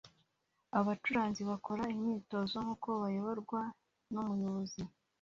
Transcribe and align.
Abacuranzi 0.79 1.41
bakora 1.49 1.83
imyitozo 1.93 2.55
nkuko 2.63 2.89
bayoborwa 3.01 3.61
numuyobozi 4.11 4.81